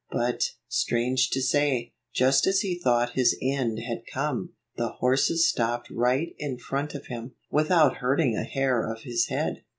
[0.09, 5.91] But, strange to say, just as he thought his end had come, the horses stopped
[5.91, 9.61] right in front of him, without hurting a hair of his head.